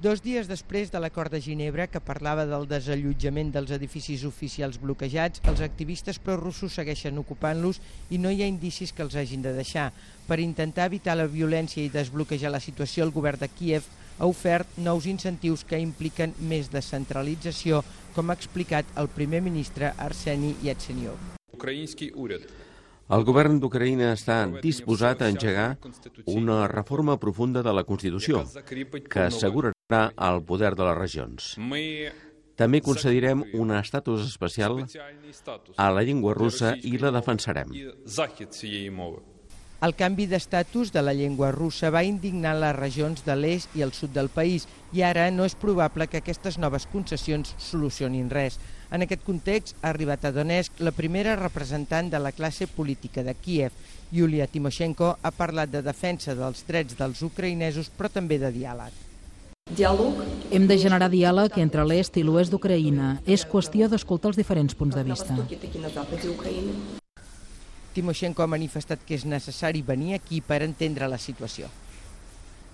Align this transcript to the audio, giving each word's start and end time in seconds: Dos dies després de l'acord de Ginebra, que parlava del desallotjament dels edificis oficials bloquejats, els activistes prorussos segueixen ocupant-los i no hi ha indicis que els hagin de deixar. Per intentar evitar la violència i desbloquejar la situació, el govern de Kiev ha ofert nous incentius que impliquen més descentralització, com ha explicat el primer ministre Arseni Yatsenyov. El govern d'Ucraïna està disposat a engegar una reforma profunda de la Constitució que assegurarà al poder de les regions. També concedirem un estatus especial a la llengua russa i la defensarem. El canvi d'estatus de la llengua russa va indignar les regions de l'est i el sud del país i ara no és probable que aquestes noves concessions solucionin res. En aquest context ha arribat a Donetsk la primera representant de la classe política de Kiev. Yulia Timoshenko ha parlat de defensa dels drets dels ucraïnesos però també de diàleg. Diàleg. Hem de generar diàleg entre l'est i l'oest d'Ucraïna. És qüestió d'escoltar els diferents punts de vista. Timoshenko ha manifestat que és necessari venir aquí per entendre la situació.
Dos 0.00 0.22
dies 0.24 0.46
després 0.48 0.88
de 0.88 0.96
l'acord 0.96 1.28
de 1.28 1.42
Ginebra, 1.44 1.84
que 1.92 2.00
parlava 2.00 2.46
del 2.48 2.62
desallotjament 2.64 3.50
dels 3.52 3.68
edificis 3.76 4.22
oficials 4.24 4.78
bloquejats, 4.80 5.42
els 5.44 5.60
activistes 5.60 6.16
prorussos 6.16 6.72
segueixen 6.78 7.18
ocupant-los 7.20 7.82
i 8.08 8.16
no 8.16 8.30
hi 8.32 8.38
ha 8.40 8.46
indicis 8.48 8.94
que 8.96 9.02
els 9.04 9.12
hagin 9.20 9.42
de 9.44 9.52
deixar. 9.52 9.90
Per 10.24 10.38
intentar 10.40 10.86
evitar 10.88 11.18
la 11.20 11.26
violència 11.28 11.84
i 11.84 11.92
desbloquejar 11.92 12.48
la 12.48 12.62
situació, 12.64 13.04
el 13.04 13.12
govern 13.12 13.42
de 13.42 13.50
Kiev 13.52 13.90
ha 14.16 14.28
ofert 14.30 14.78
nous 14.80 15.04
incentius 15.04 15.66
que 15.68 15.82
impliquen 15.84 16.32
més 16.48 16.72
descentralització, 16.72 17.82
com 18.16 18.32
ha 18.32 18.38
explicat 18.40 18.88
el 18.96 19.10
primer 19.12 19.42
ministre 19.44 19.92
Arseni 19.98 20.54
Yatsenyov. 20.64 21.20
El 23.10 23.26
govern 23.28 23.60
d'Ucraïna 23.60 24.14
està 24.14 24.38
disposat 24.62 25.20
a 25.20 25.28
engegar 25.28 25.74
una 26.24 26.62
reforma 26.72 27.18
profunda 27.20 27.60
de 27.60 27.76
la 27.76 27.84
Constitució 27.84 28.46
que 28.64 29.26
assegurarà 29.26 29.76
al 29.92 30.42
poder 30.46 30.74
de 30.76 30.86
les 30.88 30.98
regions. 30.98 31.54
També 32.60 32.82
concedirem 32.84 33.42
un 33.56 33.72
estatus 33.72 34.26
especial 34.26 34.82
a 35.76 35.90
la 35.90 36.04
llengua 36.04 36.34
russa 36.36 36.74
i 36.76 36.98
la 37.00 37.12
defensarem. 37.14 37.72
El 39.80 39.94
canvi 39.96 40.26
d'estatus 40.28 40.90
de 40.92 41.00
la 41.00 41.14
llengua 41.16 41.48
russa 41.56 41.88
va 41.88 42.02
indignar 42.04 42.52
les 42.60 42.74
regions 42.76 43.22
de 43.24 43.32
l'est 43.32 43.72
i 43.78 43.80
el 43.86 43.94
sud 43.96 44.12
del 44.12 44.28
país 44.28 44.66
i 44.92 45.00
ara 45.00 45.24
no 45.32 45.46
és 45.48 45.56
probable 45.56 46.04
que 46.12 46.20
aquestes 46.20 46.58
noves 46.60 46.84
concessions 46.92 47.54
solucionin 47.56 48.28
res. 48.28 48.60
En 48.92 49.00
aquest 49.00 49.24
context 49.24 49.80
ha 49.80 49.94
arribat 49.94 50.28
a 50.28 50.34
Donetsk 50.36 50.84
la 50.84 50.92
primera 50.92 51.38
representant 51.40 52.12
de 52.12 52.20
la 52.20 52.36
classe 52.36 52.68
política 52.68 53.24
de 53.24 53.32
Kiev. 53.32 53.72
Yulia 54.12 54.50
Timoshenko 54.52 55.14
ha 55.16 55.32
parlat 55.32 55.72
de 55.72 55.80
defensa 55.86 56.36
dels 56.36 56.66
drets 56.68 57.00
dels 57.00 57.24
ucraïnesos 57.24 57.88
però 57.96 58.12
també 58.12 58.36
de 58.42 58.52
diàleg. 58.52 59.06
Diàleg. 59.76 60.22
Hem 60.50 60.66
de 60.66 60.76
generar 60.82 61.08
diàleg 61.12 61.58
entre 61.62 61.84
l'est 61.86 62.16
i 62.18 62.24
l'oest 62.26 62.50
d'Ucraïna. 62.50 63.12
És 63.26 63.44
qüestió 63.46 63.86
d'escoltar 63.90 64.32
els 64.32 64.40
diferents 64.40 64.74
punts 64.74 64.96
de 64.98 65.04
vista. 65.06 65.36
Timoshenko 67.94 68.42
ha 68.42 68.50
manifestat 68.50 69.02
que 69.06 69.14
és 69.18 69.24
necessari 69.26 69.82
venir 69.82 70.14
aquí 70.14 70.40
per 70.40 70.62
entendre 70.66 71.08
la 71.10 71.18
situació. 71.18 71.70